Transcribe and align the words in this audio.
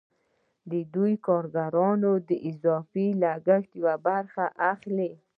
دوی 0.93 1.13
د 1.17 1.21
کارګرانو 1.27 2.11
د 2.29 2.29
اضافي 2.49 3.07
ارزښت 3.33 3.69
یوه 3.79 3.95
برخه 4.07 4.45
اخلي 4.71 5.11